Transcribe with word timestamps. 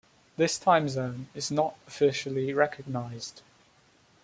This 0.35 0.57
time 0.57 0.89
zone 0.89 1.27
is 1.35 1.51
not 1.51 1.75
officially 1.85 2.55
recognised. 2.55 3.43